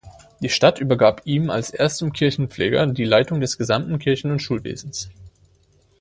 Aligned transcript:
Die 0.39 0.49
Stadt 0.49 0.79
übergab 0.79 1.21
ihm 1.25 1.51
als 1.51 1.69
erstem 1.69 2.11
Kirchenpfleger 2.11 2.87
die 2.87 3.03
Leitung 3.05 3.39
des 3.39 3.59
gesamten 3.59 3.99
Kirchen- 3.99 4.31
und 4.31 4.39
Schulwesens. 4.39 5.11